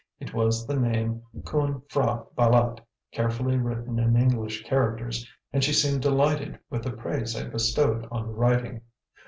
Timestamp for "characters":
4.63-5.29